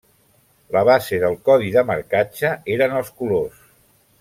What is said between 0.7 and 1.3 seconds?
La base